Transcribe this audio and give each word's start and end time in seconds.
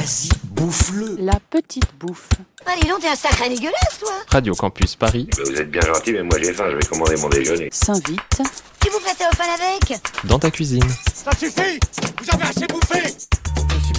Vas-y, 0.00 0.30
bouffe-le. 0.44 1.16
La 1.18 1.38
petite 1.50 1.84
bouffe. 1.98 2.30
Allez, 2.64 2.88
donc, 2.88 3.00
t'es 3.00 3.08
un 3.08 3.14
sacré 3.14 3.50
dégueulasse, 3.50 3.98
toi 4.00 4.12
Radio 4.28 4.54
Campus 4.54 4.96
Paris, 4.96 5.28
Vous 5.44 5.52
êtes 5.52 5.70
bien 5.70 5.82
gentil, 5.82 6.12
mais 6.14 6.22
moi 6.22 6.38
j'ai 6.42 6.54
faim, 6.54 6.64
je 6.70 6.76
vais 6.76 6.86
commander 6.86 7.16
mon 7.18 7.28
déjeuner. 7.28 7.68
S'invite. 7.70 8.40
Tu 8.80 8.88
vous 8.88 9.00
prêtez 9.00 9.24
au 9.30 9.36
fan 9.36 9.48
avec? 9.50 10.00
Dans 10.24 10.38
ta 10.38 10.50
cuisine. 10.50 10.88
Ça 11.12 11.32
suffit 11.32 11.78
Vous 12.22 12.30
avez 12.34 12.44
assez 12.44 12.66
bouffé 12.66 13.02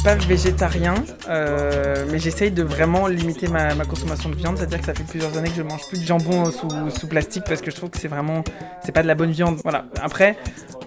suis 0.01 0.17
pas 0.17 0.25
végétarien, 0.25 0.95
euh, 1.29 2.05
mais 2.09 2.17
j'essaye 2.17 2.49
de 2.49 2.63
vraiment 2.63 3.07
limiter 3.07 3.47
ma, 3.47 3.75
ma 3.75 3.85
consommation 3.85 4.29
de 4.29 4.35
viande. 4.35 4.57
C'est-à-dire 4.57 4.79
que 4.79 4.85
ça 4.85 4.93
fait 4.93 5.03
plusieurs 5.03 5.37
années 5.37 5.49
que 5.49 5.55
je 5.55 5.61
mange 5.61 5.87
plus 5.87 5.99
de 5.99 6.05
jambon 6.05 6.49
sous, 6.49 6.69
sous 6.89 7.07
plastique 7.07 7.43
parce 7.47 7.61
que 7.61 7.69
je 7.69 7.75
trouve 7.75 7.91
que 7.91 7.99
c'est 7.99 8.07
vraiment, 8.07 8.43
c'est 8.83 8.91
pas 8.91 9.03
de 9.03 9.07
la 9.07 9.15
bonne 9.15 9.31
viande. 9.31 9.59
Voilà. 9.63 9.85
Après, 10.01 10.37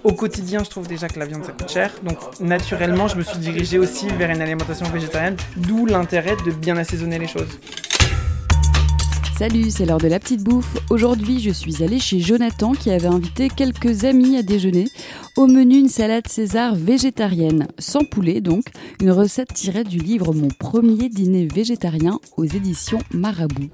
au 0.02 0.12
quotidien, 0.12 0.64
je 0.64 0.70
trouve 0.70 0.88
déjà 0.88 1.08
que 1.08 1.18
la 1.18 1.26
viande 1.26 1.44
ça 1.44 1.52
coûte 1.52 1.70
cher. 1.70 1.92
Donc 2.02 2.18
naturellement, 2.40 3.06
je 3.06 3.16
me 3.16 3.22
suis 3.22 3.38
dirigé 3.38 3.78
aussi 3.78 4.08
vers 4.08 4.30
une 4.30 4.42
alimentation 4.42 4.86
végétarienne, 4.86 5.36
d'où 5.56 5.86
l'intérêt 5.86 6.36
de 6.44 6.50
bien 6.50 6.76
assaisonner 6.76 7.18
les 7.18 7.28
choses. 7.28 7.58
Salut, 9.36 9.72
c'est 9.72 9.84
l'heure 9.84 9.98
de 9.98 10.06
la 10.06 10.20
petite 10.20 10.44
bouffe. 10.44 10.76
Aujourd'hui, 10.90 11.40
je 11.40 11.50
suis 11.50 11.82
allée 11.82 11.98
chez 11.98 12.20
Jonathan 12.20 12.70
qui 12.70 12.92
avait 12.92 13.08
invité 13.08 13.48
quelques 13.48 14.04
amis 14.04 14.36
à 14.36 14.44
déjeuner. 14.44 14.84
Au 15.36 15.48
menu, 15.48 15.78
une 15.78 15.88
salade 15.88 16.28
César 16.28 16.76
végétarienne, 16.76 17.66
sans 17.80 18.04
poulet 18.04 18.40
donc, 18.40 18.62
une 19.00 19.10
recette 19.10 19.52
tirée 19.52 19.82
du 19.82 19.98
livre 19.98 20.32
Mon 20.32 20.46
premier 20.46 21.08
dîner 21.08 21.48
végétarien 21.52 22.20
aux 22.36 22.44
éditions 22.44 23.00
Marabout. 23.12 23.70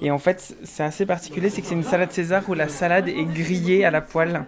Et 0.00 0.12
en 0.12 0.18
fait, 0.18 0.54
c'est 0.62 0.84
assez 0.84 1.06
particulier, 1.06 1.50
c'est 1.50 1.60
que 1.60 1.66
c'est 1.66 1.74
une 1.74 1.82
salade 1.82 2.12
César 2.12 2.48
où 2.48 2.54
la 2.54 2.68
salade 2.68 3.08
est 3.08 3.24
grillée 3.24 3.84
à 3.84 3.90
la 3.90 4.00
poêle. 4.00 4.46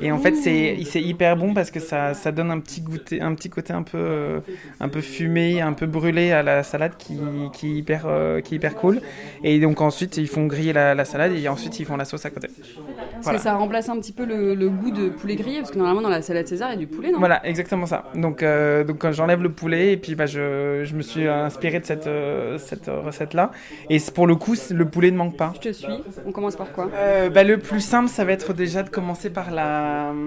Et 0.00 0.12
en 0.12 0.18
fait, 0.18 0.34
c'est 0.34 0.76
c'est 0.84 1.02
hyper 1.02 1.36
bon 1.36 1.54
parce 1.54 1.70
que 1.70 1.80
ça, 1.80 2.14
ça 2.14 2.32
donne 2.32 2.50
un 2.50 2.60
petit, 2.60 2.80
goûter, 2.80 3.20
un 3.20 3.34
petit 3.34 3.50
côté 3.50 3.72
un 3.72 3.82
peu, 3.82 3.98
euh, 3.98 4.40
un 4.80 4.88
peu 4.88 5.00
fumé, 5.00 5.60
un 5.60 5.72
peu 5.72 5.86
brûlé 5.86 6.32
à 6.32 6.42
la 6.42 6.62
salade 6.62 6.92
qui, 6.98 7.50
qui, 7.52 7.66
est 7.68 7.74
hyper, 7.78 8.04
euh, 8.06 8.40
qui 8.40 8.54
est 8.54 8.56
hyper 8.58 8.74
cool. 8.76 9.00
Et 9.42 9.58
donc 9.60 9.80
ensuite, 9.80 10.16
ils 10.16 10.28
font 10.28 10.46
griller 10.46 10.72
la, 10.72 10.94
la 10.94 11.04
salade 11.04 11.32
et 11.32 11.48
ensuite, 11.48 11.78
ils 11.80 11.84
font 11.86 11.96
la 11.96 12.04
sauce 12.04 12.24
à 12.26 12.30
côté. 12.30 12.48
Parce 12.48 13.24
Voilà. 13.24 13.38
que 13.38 13.42
ça 13.42 13.54
remplace 13.54 13.88
un 13.88 13.98
petit 13.98 14.12
peu 14.12 14.24
le, 14.24 14.54
le 14.54 14.70
goût 14.70 14.90
de 14.90 15.08
poulet 15.08 15.36
grillé, 15.36 15.58
parce 15.58 15.70
que 15.70 15.78
normalement 15.78 16.02
dans 16.02 16.08
la 16.08 16.22
salade 16.22 16.46
César 16.46 16.68
il 16.70 16.74
y 16.74 16.76
a 16.76 16.78
du 16.78 16.86
poulet, 16.86 17.10
non? 17.10 17.18
Voilà, 17.18 17.44
exactement 17.46 17.86
ça. 17.86 18.04
Donc, 18.14 18.42
euh, 18.42 18.84
donc 18.84 18.98
quand 18.98 19.12
j'enlève 19.12 19.42
le 19.42 19.50
poulet 19.52 19.92
et 19.92 19.96
puis 19.96 20.14
bah, 20.14 20.26
je, 20.26 20.82
je 20.84 20.94
me 20.94 21.02
suis 21.02 21.26
inspiré 21.26 21.80
de 21.80 21.84
cette, 21.86 22.06
euh, 22.06 22.58
cette 22.58 22.86
recette-là. 22.86 23.50
Et 23.90 23.98
c'est- 23.98 24.12
pour 24.14 24.26
le 24.26 24.36
coup, 24.36 24.54
le 24.70 24.84
poulet 24.88 25.10
ne 25.10 25.16
manque 25.16 25.36
pas. 25.36 25.52
Je 25.56 25.60
te 25.68 25.72
suis. 25.72 25.92
On 26.26 26.32
commence 26.32 26.56
par 26.56 26.70
quoi? 26.72 26.88
Euh, 26.94 27.28
bah, 27.30 27.44
le 27.44 27.58
plus 27.58 27.80
simple, 27.80 28.08
ça 28.08 28.24
va 28.24 28.32
être 28.32 28.52
déjà 28.52 28.82
de 28.82 28.88
commencer 28.90 29.30
par, 29.30 29.50
la, 29.50 29.77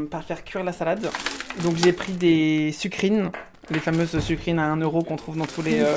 par 0.09 0.23
faire 0.23 0.43
cuire 0.43 0.63
la 0.63 0.73
salade. 0.73 1.09
Donc 1.63 1.75
j'ai 1.83 1.93
pris 1.93 2.13
des 2.13 2.71
sucrines, 2.71 3.31
les 3.69 3.79
fameuses 3.79 4.17
sucrines 4.19 4.59
à 4.59 4.65
1 4.65 4.77
euro 4.77 5.01
qu'on 5.03 5.15
trouve 5.17 5.37
dans 5.37 5.45
tous 5.45 5.61
les, 5.61 5.79
euh, 5.81 5.93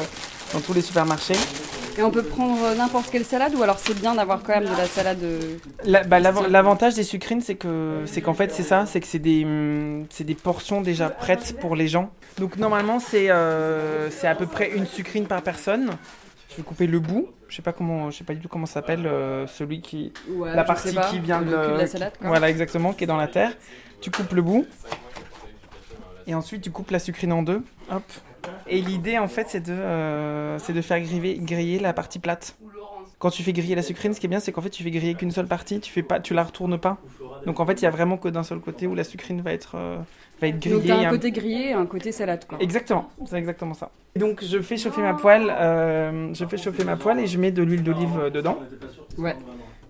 dans 0.53 0.61
tous 0.61 0.73
les 0.75 0.81
supermarchés. 0.83 1.37
Et 1.97 2.03
on 2.03 2.11
peut 2.11 2.25
prendre 2.25 2.75
n'importe 2.77 3.09
quelle 3.13 3.25
salade, 3.25 3.55
ou 3.55 3.63
alors 3.63 3.79
c'est 3.79 3.95
bien 3.97 4.17
d'avoir 4.17 4.43
quand 4.43 4.55
même 4.59 4.65
de 4.69 4.77
la 4.77 4.87
salade. 4.87 5.23
euh, 5.23 5.39
La- 5.85 6.03
bah, 6.03 6.19
l'avant- 6.19 6.47
L'avantage 6.49 6.95
des 6.95 7.05
sucrines, 7.05 7.41
c'est 7.41 7.55
que 7.55 8.01
c'est 8.07 8.21
qu'en 8.21 8.35
fait 8.35 8.51
c'est 8.53 8.65
ça, 8.65 8.85
c'est 8.85 8.99
que 9.01 9.07
c'est 9.07 9.21
des, 9.21 9.47
c'est 10.11 10.25
des 10.25 10.35
portions 10.35 10.81
déjà 10.81 11.09
prêtes 11.09 11.57
pour 11.61 11.77
les 11.77 11.87
gens. 11.87 12.11
Donc 12.39 12.57
normalement 12.57 12.99
c'est 12.99 13.31
euh, 13.31 14.11
c'est 14.11 14.27
à 14.27 14.35
peu 14.35 14.47
près 14.47 14.73
une 14.75 14.87
sucrine 14.87 15.27
par 15.27 15.41
personne. 15.43 15.91
Je 16.55 16.63
vais 16.63 16.63
couper 16.63 16.87
le 16.87 17.01
bout. 17.01 17.31
Je 17.49 17.57
sais 17.57 17.63
pas 17.63 17.73
comment, 17.73 18.11
je 18.11 18.19
sais 18.19 18.25
pas 18.25 18.33
du 18.33 18.41
tout 18.41 18.49
comment 18.49 18.67
ça 18.67 18.75
s'appelle 18.75 19.07
euh, 19.07 19.47
celui 19.49 19.81
qui 19.81 20.13
ouais, 20.29 20.55
la 20.55 20.63
partie 20.63 20.95
pas, 20.95 21.11
qui 21.11 21.19
vient 21.19 21.43
de, 21.43 21.53
la 21.53 21.87
salade. 21.89 22.13
Quoi. 22.17 22.29
voilà 22.29 22.49
exactement 22.49 22.93
qui 22.93 23.03
est 23.03 23.09
dans 23.09 23.17
la 23.17 23.27
terre. 23.27 23.53
Tu 24.01 24.13
coupes 24.13 24.33
le 24.33 24.43
bout 24.43 24.65
et 26.29 26.35
ensuite 26.35 26.63
tu 26.63 26.71
coupes 26.71 26.93
la 26.93 27.01
sucrine 27.01 27.33
en 27.33 27.43
deux. 27.43 27.63
Hop. 27.91 28.05
Et 28.69 28.81
l'idée 28.81 29.19
en 29.19 29.27
fait 29.27 29.49
c'est 29.49 29.61
de 29.61 29.73
euh, 29.73 30.59
c'est 30.61 30.73
de 30.73 30.81
faire 30.81 31.01
griller, 31.01 31.39
griller 31.41 31.81
la 31.81 31.93
partie 31.93 32.21
plate. 32.21 32.57
Quand 33.19 33.31
tu 33.31 33.43
fais 33.43 33.53
griller 33.53 33.75
la 33.75 33.83
sucrine, 33.83 34.15
ce 34.15 34.21
qui 34.21 34.27
est 34.27 34.29
bien 34.29 34.41
c'est 34.41 34.53
qu'en 34.53 34.63
fait 34.63 34.71
tu 34.71 34.85
fais 34.85 34.93
griller 34.93 35.15
qu'une 35.15 35.33
seule 35.33 35.49
partie, 35.49 35.81
tu 35.81 35.91
fais 35.91 36.03
pas, 36.05 36.21
tu 36.21 36.35
la 36.35 36.45
retournes 36.45 36.79
pas. 36.79 36.99
Donc 37.47 37.61
en 37.61 37.67
fait 37.67 37.81
il 37.81 37.85
y 37.85 37.89
a 37.89 37.91
vraiment 37.91 38.17
que 38.17 38.29
d'un 38.29 38.43
seul 38.43 38.59
côté 38.61 38.87
où 38.87 38.95
la 38.95 39.05
sucrine 39.05 39.41
va 39.43 39.53
être 39.53 39.73
euh, 39.77 39.97
va 40.41 40.49
être 40.49 40.59
grillée. 40.61 40.77
Donc 40.79 40.87
t'as 40.87 40.97
un 40.97 41.05
un- 41.07 41.11
côté 41.11 41.31
grillé 41.31 41.69
et 41.71 41.73
un 41.73 41.87
côté 41.87 42.13
salade 42.13 42.45
quoi. 42.49 42.59
Exactement, 42.61 43.11
c'est 43.27 43.37
exactement 43.37 43.75
ça. 43.75 43.91
Donc 44.17 44.43
je 44.45 44.61
fais 44.61 44.77
chauffer 44.77 45.03
ma 45.03 45.15
poêle, 45.15 45.51
euh, 45.51 46.33
je 46.35 46.45
fais 46.47 46.57
chauffer 46.57 46.85
ma 46.85 46.97
poêle 46.97 47.19
et 47.21 47.27
je 47.27 47.39
mets 47.39 47.51
de 47.51 47.63
l'huile 47.63 47.83
d'olive 47.83 48.19
euh, 48.19 48.31
dedans. 48.31 48.59
Ouais. 49.19 49.37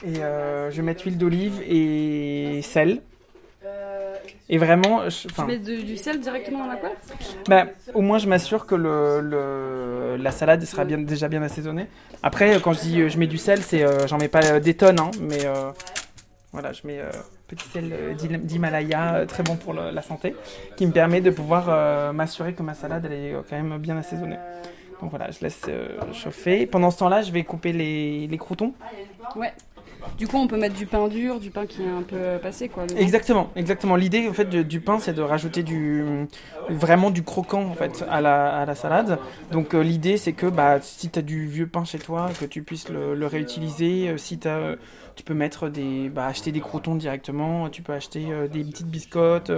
Et 0.05 0.19
euh, 0.23 0.71
je 0.71 0.77
vais 0.77 0.83
mettre 0.83 1.05
huile 1.05 1.17
d'olive 1.19 1.63
et 1.67 2.61
sel. 2.63 3.01
Et 4.51 4.59
vraiment, 4.59 5.09
je- 5.09 5.27
Tu 5.29 5.43
mets 5.47 5.59
de- 5.59 5.81
du 5.81 5.97
sel 5.97 6.21
directement 6.21 6.59
dans 6.59 6.67
la 6.67 6.77
poêle? 6.77 6.93
Bah, 7.49 7.65
au 7.95 8.03
moins 8.03 8.19
je 8.19 8.29
m'assure 8.29 8.67
que 8.67 8.75
le, 8.75 9.21
le- 9.23 10.17
la 10.23 10.31
salade 10.33 10.63
sera 10.65 10.85
bien, 10.85 10.99
déjà 10.99 11.29
bien 11.29 11.43
assaisonnée. 11.43 11.87
Après, 12.23 12.61
quand 12.61 12.75
je 12.75 12.81
dis 12.81 13.01
euh, 13.01 13.09
je 13.09 13.19
mets 13.19 13.27
du 13.27 13.39
sel, 13.39 13.63
c'est 13.63 13.83
euh, 13.83 14.07
j'en 14.07 14.19
mets 14.19 14.29
pas 14.29 14.45
euh, 14.45 14.61
des 14.61 14.75
tonnes, 14.75 15.01
hein, 15.01 15.11
mais 15.23 15.47
euh, 15.47 15.71
voilà, 16.55 16.73
je 16.73 16.87
mets 16.87 17.01
euh, 17.01 17.11
petit 17.49 17.69
sel 17.69 17.93
euh, 17.93 18.15
d'Himalaya, 18.15 19.17
euh, 19.17 19.27
très 19.27 19.43
bon 19.43 19.57
pour 19.57 19.75
la 19.75 20.03
santé, 20.03 20.35
qui 20.77 20.87
me 20.87 20.93
permet 20.93 21.21
de 21.21 21.31
pouvoir 21.31 21.67
euh, 21.69 22.13
m'assurer 22.13 22.55
que 22.55 22.63
ma 22.63 22.75
salade 22.75 23.05
elle 23.07 23.13
est 23.13 23.35
quand 23.51 23.57
même 23.61 23.77
bien 23.79 23.97
assaisonnée. 23.99 24.39
Donc 25.01 25.11
voilà, 25.11 25.31
je 25.33 25.41
laisse 25.41 25.67
chauffer. 26.13 26.67
Pendant 26.67 26.93
ce 26.93 26.99
temps-là, 26.99 27.23
je 27.23 27.33
vais 27.33 27.43
couper 27.43 27.73
les, 27.73 28.29
les 28.29 28.39
croutons. 28.39 28.73
Ouais. 29.35 29.53
Du 30.19 30.29
coup 30.29 30.37
on 30.37 30.47
peut 30.47 30.57
mettre 30.57 30.77
du 30.77 30.87
pain 30.87 31.09
dur, 31.09 31.41
du 31.41 31.51
pain 31.51 31.67
qui 31.67 31.83
est 31.83 31.89
un 31.89 32.03
peu 32.03 32.39
passé 32.43 32.69
quoi. 32.69 32.85
Exactement, 32.97 33.51
exactement. 33.57 33.97
L'idée 33.97 34.29
en 34.29 34.33
fait 34.33 34.45
du, 34.45 34.65
du 34.65 34.81
pain, 34.81 34.99
c'est 34.99 35.13
de 35.13 35.23
rajouter 35.23 35.63
du 35.63 36.05
vraiment 36.69 37.11
du 37.11 37.23
croquant 37.23 37.65
en 37.65 37.75
fait 37.75 38.05
à 38.09 38.21
la, 38.21 38.57
à 38.57 38.65
la 38.65 38.75
salade. 38.75 39.19
Donc 39.53 39.75
euh, 39.75 39.83
l'idée, 39.83 40.17
c'est 40.17 40.33
que 40.33 40.47
bah, 40.47 40.79
si 40.81 41.11
tu 41.11 41.19
as 41.19 41.23
du 41.23 41.47
vieux 41.47 41.67
pain 41.67 41.85
chez 41.85 41.99
toi, 41.99 42.31
que 42.39 42.45
tu 42.45 42.63
puisses 42.63 42.89
le, 42.89 43.15
le 43.15 43.27
réutiliser. 43.27 44.09
Euh, 44.09 44.17
si 44.17 44.39
t'as, 44.39 44.77
tu 45.17 45.23
peux 45.25 45.35
mettre 45.35 45.69
des, 45.69 46.09
bah, 46.09 46.27
acheter 46.27 46.53
des 46.53 46.61
croutons 46.61 46.95
directement. 46.95 47.69
Tu 47.69 47.83
peux 47.83 47.93
acheter 47.93 48.27
euh, 48.31 48.49
des 48.49 48.65
petites 48.65 48.89
biscottes. 48.89 49.53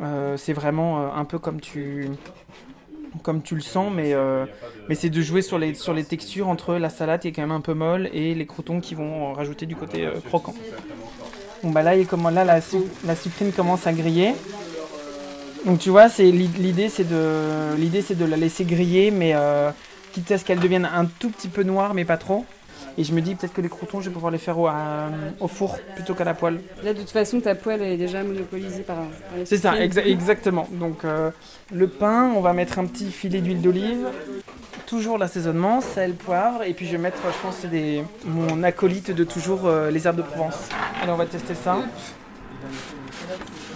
Euh, 0.00 0.36
c'est 0.36 0.52
vraiment 0.52 1.00
euh, 1.00 1.08
un 1.14 1.24
peu 1.24 1.38
comme 1.38 1.60
tu 1.60 2.08
comme 3.18 3.42
tu 3.42 3.54
le 3.54 3.60
sens, 3.60 3.92
mais, 3.94 4.12
euh, 4.14 4.46
mais 4.88 4.94
c'est 4.94 5.10
de 5.10 5.20
jouer 5.20 5.42
sur 5.42 5.58
les, 5.58 5.74
sur 5.74 5.92
les 5.94 6.04
textures 6.04 6.48
entre 6.48 6.74
la 6.74 6.90
salade 6.90 7.20
qui 7.20 7.28
est 7.28 7.32
quand 7.32 7.42
même 7.42 7.50
un 7.52 7.60
peu 7.60 7.74
molle 7.74 8.08
et 8.12 8.34
les 8.34 8.46
croutons 8.46 8.80
qui 8.80 8.94
vont 8.94 9.32
rajouter 9.32 9.66
du 9.66 9.76
côté 9.76 10.06
euh, 10.06 10.20
croquant. 10.20 10.54
Bon 11.62 11.70
bah 11.70 11.82
là, 11.82 11.96
la, 12.44 12.60
la 13.04 13.16
commence 13.52 13.86
à 13.86 13.92
griller. 13.92 14.34
Donc 15.66 15.78
tu 15.80 15.90
vois, 15.90 16.08
c'est 16.08 16.30
l'i- 16.30 16.48
l'idée 16.58 16.88
c'est 16.88 17.04
de 17.04 17.74
de 18.14 18.24
la 18.24 18.36
laisser 18.36 18.64
griller, 18.64 19.10
mais 19.10 19.32
euh, 19.34 19.70
quitte 20.12 20.30
à 20.30 20.38
ce 20.38 20.44
qu'elle 20.44 20.60
devienne 20.60 20.84
un 20.86 21.04
tout 21.06 21.30
petit 21.30 21.48
peu 21.48 21.62
noire, 21.64 21.94
mais 21.94 22.04
pas 22.04 22.16
trop. 22.16 22.46
Et 22.96 23.04
je 23.04 23.12
me 23.12 23.20
dis 23.20 23.34
peut-être 23.34 23.52
que 23.52 23.60
les 23.60 23.68
croutons, 23.68 24.00
je 24.00 24.08
vais 24.08 24.14
pouvoir 24.14 24.32
les 24.32 24.38
faire 24.38 24.58
au, 24.58 25.48
four 25.48 25.78
plutôt 25.94 26.14
qu'à 26.14 26.24
la 26.24 26.34
poêle. 26.34 26.60
Là 26.82 26.94
de 26.94 27.00
toute 27.00 27.10
façon 27.10 27.40
ta 27.40 27.54
poêle 27.54 27.82
est 27.82 27.96
déjà 27.96 28.22
monopolisée 28.22 28.82
par, 28.82 28.96
par 28.96 29.06
C'est 29.44 29.58
ça, 29.58 29.74
exa- 29.76 30.06
exactement. 30.06 30.68
Donc 30.72 31.04
euh, 31.04 31.30
le 31.72 31.88
pain, 31.88 32.32
on 32.36 32.40
va 32.40 32.52
mettre 32.52 32.78
un 32.78 32.86
petit 32.86 33.10
filet 33.10 33.40
d'huile 33.40 33.60
d'olive. 33.60 34.06
Toujours 34.86 35.18
l'assaisonnement, 35.18 35.80
sel, 35.82 36.14
poivre, 36.14 36.62
et 36.62 36.72
puis 36.72 36.86
je 36.86 36.92
vais 36.92 36.98
mettre, 36.98 37.18
je 37.22 37.42
pense, 37.46 37.56
c'est 37.60 37.68
des, 37.70 38.02
mon 38.24 38.62
acolyte 38.62 39.10
de 39.10 39.22
toujours, 39.22 39.66
euh, 39.66 39.90
les 39.90 40.06
herbes 40.06 40.16
de 40.16 40.22
Provence. 40.22 40.68
Allez, 41.02 41.12
on 41.12 41.16
va 41.16 41.26
tester 41.26 41.54
ça. 41.54 41.76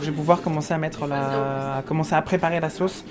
Je 0.00 0.06
vais 0.06 0.12
pouvoir 0.16 0.40
commencer 0.40 0.72
à 0.72 0.78
mettre 0.78 1.06
la, 1.06 1.76
à 1.76 1.82
commencer 1.82 2.14
à 2.14 2.22
préparer 2.22 2.60
la 2.60 2.70
sauce. 2.70 3.04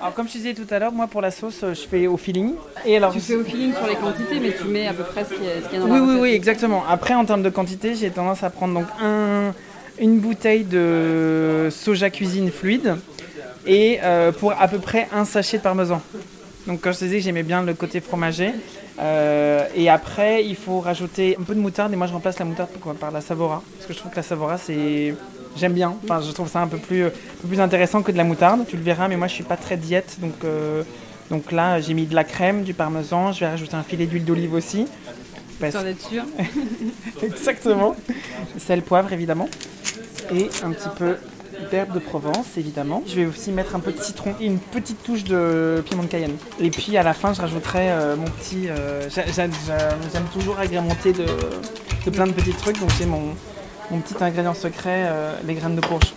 Alors 0.00 0.14
comme 0.14 0.28
je 0.28 0.32
disais 0.32 0.54
tout 0.54 0.66
à 0.70 0.78
l'heure, 0.78 0.92
moi 0.92 1.06
pour 1.08 1.20
la 1.20 1.30
sauce, 1.30 1.60
euh, 1.64 1.74
je 1.74 1.80
fais 1.86 2.06
au 2.06 2.16
feeling. 2.16 2.54
Et 2.86 2.96
alors, 2.96 3.12
Tu 3.12 3.20
fais 3.20 3.34
au 3.34 3.42
feeling 3.44 3.74
sur 3.74 3.86
les 3.86 3.96
quantités 3.96 4.38
mais 4.40 4.52
tu 4.52 4.64
mets 4.64 4.86
à 4.86 4.92
peu 4.92 5.02
près 5.02 5.24
ce 5.24 5.34
qu'il 5.34 5.44
y 5.44 5.48
a, 5.48 5.56
y 5.56 5.78
dans 5.80 5.86
oui, 5.86 5.90
la 5.90 5.96
oui, 5.96 6.00
recette. 6.06 6.22
oui, 6.22 6.30
exactement. 6.30 6.84
Après, 6.88 7.14
en 7.14 7.24
termes 7.24 7.42
de 7.42 7.50
quantité, 7.50 7.94
j'ai 7.94 8.10
tendance 8.10 8.42
à 8.44 8.50
prendre 8.50 8.74
donc 8.74 8.86
un, 9.02 9.52
une 10.00 10.20
bouteille 10.20 10.64
de 10.64 11.68
soja 11.70 12.10
cuisine 12.10 12.50
fluide 12.50 12.96
et 13.66 13.98
euh, 14.02 14.30
pour 14.30 14.52
à 14.52 14.68
peu 14.68 14.78
près 14.78 15.08
un 15.12 15.24
sachet 15.24 15.58
de 15.58 15.62
parmesan. 15.62 16.00
Donc, 16.66 16.80
quand 16.82 16.92
je 16.92 16.98
te 17.00 17.04
disais 17.04 17.18
que 17.18 17.24
j'aimais 17.24 17.42
bien 17.42 17.62
le 17.62 17.74
côté 17.74 18.00
fromager. 18.00 18.52
Euh, 19.00 19.64
et 19.76 19.88
après, 19.88 20.44
il 20.44 20.56
faut 20.56 20.80
rajouter 20.80 21.36
un 21.40 21.44
peu 21.44 21.54
de 21.54 21.60
moutarde. 21.60 21.92
Et 21.92 21.96
moi, 21.96 22.06
je 22.08 22.12
remplace 22.12 22.38
la 22.38 22.44
moutarde 22.44 22.68
par 23.00 23.10
la 23.10 23.20
Savora. 23.20 23.62
Parce 23.76 23.86
que 23.86 23.92
je 23.94 23.98
trouve 23.98 24.10
que 24.10 24.16
la 24.16 24.22
Savora, 24.22 24.58
c'est. 24.58 25.14
J'aime 25.58 25.72
bien. 25.72 25.94
Enfin, 26.04 26.20
je 26.20 26.30
trouve 26.32 26.48
ça 26.48 26.60
un 26.60 26.66
peu, 26.68 26.78
plus, 26.78 27.04
un 27.06 27.10
peu 27.42 27.48
plus 27.48 27.60
intéressant 27.60 28.02
que 28.02 28.12
de 28.12 28.16
la 28.16 28.24
moutarde. 28.24 28.64
Tu 28.68 28.76
le 28.76 28.82
verras, 28.82 29.08
mais 29.08 29.16
moi, 29.16 29.26
je 29.26 29.34
suis 29.34 29.44
pas 29.44 29.56
très 29.56 29.76
diète. 29.76 30.18
Donc, 30.20 30.44
euh, 30.44 30.82
donc 31.30 31.52
là, 31.52 31.80
j'ai 31.80 31.94
mis 31.94 32.06
de 32.06 32.14
la 32.14 32.24
crème, 32.24 32.62
du 32.62 32.74
parmesan. 32.74 33.32
Je 33.32 33.40
vais 33.40 33.48
rajouter 33.48 33.74
un 33.74 33.82
filet 33.82 34.06
d'huile 34.06 34.24
d'olive 34.24 34.54
aussi. 34.54 34.86
Parce 35.60 35.70
Histoire 35.74 35.84
d'être 35.84 36.06
sûr. 36.08 36.22
Exactement. 37.22 37.96
Sel, 38.58 38.82
poivre, 38.82 39.12
évidemment. 39.12 39.48
Et 40.34 40.48
un 40.64 40.70
petit 40.70 40.88
peu 40.96 41.16
d'herbe 41.72 41.92
de 41.92 41.98
Provence, 41.98 42.46
évidemment. 42.56 43.02
Je 43.06 43.14
vais 43.16 43.26
aussi 43.26 43.50
mettre 43.50 43.74
un 43.74 43.80
peu 43.80 43.90
de 43.92 44.00
citron 44.00 44.34
et 44.40 44.46
une 44.46 44.58
petite 44.60 45.02
touche 45.02 45.24
de 45.24 45.82
piment 45.88 46.04
de 46.04 46.08
Cayenne. 46.08 46.36
Et 46.60 46.70
puis 46.70 46.96
à 46.96 47.02
la 47.02 47.14
fin, 47.14 47.32
je 47.34 47.40
rajouterai 47.40 47.90
euh, 47.90 48.14
mon 48.16 48.26
petit. 48.26 48.68
euh, 48.68 49.08
j'a- 49.10 49.26
j'a- 49.26 49.48
j'a- 49.66 49.96
J'aime 50.12 50.26
toujours 50.32 50.58
agrémenter 50.60 51.12
de, 51.12 51.24
de 52.04 52.10
plein 52.10 52.26
de 52.28 52.32
petits 52.32 52.52
trucs, 52.52 52.78
donc 52.78 52.90
j'ai 52.96 53.06
mon, 53.06 53.34
mon 53.90 54.00
petit 54.00 54.22
ingrédient 54.22 54.54
secret, 54.54 55.04
euh, 55.06 55.34
les 55.46 55.54
graines 55.54 55.76
de 55.76 55.80
courge. 55.80 56.14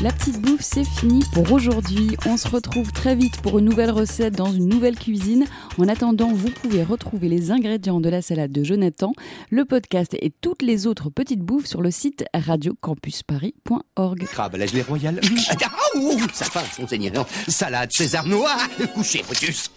La 0.00 0.12
petite 0.12 0.40
bouffe, 0.40 0.60
c'est 0.60 0.84
fini 0.84 1.24
pour 1.32 1.50
aujourd'hui. 1.50 2.16
On 2.24 2.36
se 2.36 2.46
retrouve 2.46 2.92
très 2.92 3.16
vite 3.16 3.40
pour 3.40 3.58
une 3.58 3.64
nouvelle 3.64 3.90
recette 3.90 4.32
dans 4.36 4.52
une 4.52 4.68
nouvelle 4.68 4.96
cuisine. 4.96 5.44
En 5.76 5.88
attendant, 5.88 6.32
vous 6.32 6.50
pouvez 6.50 6.84
retrouver 6.84 7.28
les 7.28 7.50
ingrédients 7.50 7.98
de 7.98 8.08
la 8.08 8.22
salade 8.22 8.52
de 8.52 8.62
Jonathan, 8.62 9.12
le 9.50 9.64
podcast 9.64 10.14
et 10.20 10.32
toutes 10.40 10.62
les 10.62 10.86
autres 10.86 11.10
petites 11.10 11.40
bouffes 11.40 11.66
sur 11.66 11.82
le 11.82 11.90
site 11.90 12.24
radiocampusparis.org. 12.32 14.24
Crabe 14.26 14.54
à 14.54 14.58
la 14.58 14.66
gelée 14.66 14.82
royale. 14.82 15.20
Ah, 15.64 15.96
ouh, 15.96 16.20
ça 16.32 16.46
passe, 16.52 16.78
monseigneur. 16.78 17.26
Salade 17.48 17.90
César 17.90 18.24
noir. 18.24 18.56
Couchez, 18.94 19.24
Brutus. 19.24 19.68